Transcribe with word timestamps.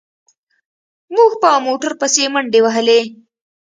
موږ 1.15 1.31
په 1.41 1.49
موټر 1.65 1.91
پسې 1.99 2.23
منډې 2.33 2.59
وهلې. 2.63 3.01